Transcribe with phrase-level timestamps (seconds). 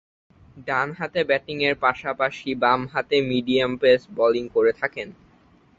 [0.67, 5.07] ডানহাতে ব্যাটিংয়ের পাশাপাশি বামহাতে মিডিয়াম পেস বোলিং করে থাকেন।